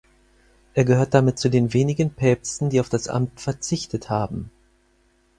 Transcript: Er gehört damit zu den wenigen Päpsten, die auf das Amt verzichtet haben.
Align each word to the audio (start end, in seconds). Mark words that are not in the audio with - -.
Er 0.73 0.83
gehört 0.83 1.13
damit 1.13 1.37
zu 1.37 1.47
den 1.47 1.73
wenigen 1.75 2.09
Päpsten, 2.11 2.71
die 2.71 2.79
auf 2.79 2.89
das 2.89 3.07
Amt 3.07 3.39
verzichtet 3.39 4.09
haben. 4.09 4.49